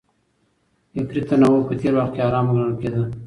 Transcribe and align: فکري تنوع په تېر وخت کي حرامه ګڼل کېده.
فکري 0.91 1.21
تنوع 1.29 1.59
په 1.67 1.73
تېر 1.79 1.93
وخت 1.97 2.11
کي 2.15 2.21
حرامه 2.25 2.51
ګڼل 2.57 2.73
کېده. 2.81 3.01